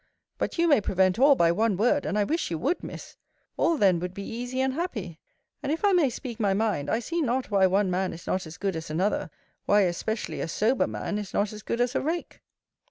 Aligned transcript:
But 0.39 0.57
you 0.57 0.67
may 0.67 0.81
prevent 0.81 1.19
all, 1.19 1.35
by 1.35 1.51
one 1.51 1.77
word: 1.77 2.07
and 2.07 2.17
I 2.17 2.23
wish 2.23 2.49
you 2.49 2.57
would, 2.57 2.83
Miss. 2.83 3.17
All 3.55 3.77
then 3.77 3.99
would 3.99 4.15
be 4.15 4.23
easy 4.23 4.59
and 4.59 4.73
happy. 4.73 5.19
And, 5.61 5.71
if 5.71 5.85
I 5.85 5.91
may 5.91 6.09
speak 6.09 6.39
my 6.39 6.55
mind, 6.55 6.89
I 6.89 6.97
see 6.97 7.21
not 7.21 7.51
why 7.51 7.67
one 7.67 7.91
man 7.91 8.11
is 8.11 8.25
not 8.25 8.47
as 8.47 8.57
good 8.57 8.75
as 8.75 8.89
another: 8.89 9.29
why, 9.67 9.81
especially, 9.81 10.41
a 10.41 10.47
sober 10.47 10.87
man 10.87 11.19
is 11.19 11.35
not 11.35 11.53
as 11.53 11.61
good 11.61 11.79
as 11.79 11.93
a 11.93 12.01
rake. 12.01 12.41